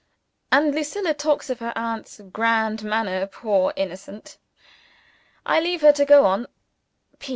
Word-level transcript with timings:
And 0.51 0.73
Lucilla 0.73 1.13
talks 1.13 1.51
of 1.51 1.59
her 1.59 1.71
aunt's 1.75 2.19
"grand 2.33 2.83
manner!" 2.83 3.27
Poor 3.27 3.71
innocent! 3.75 4.39
I 5.45 5.59
leave 5.59 5.81
her 5.81 5.91
to 5.93 6.05
go 6.05 6.25
on. 6.25 6.47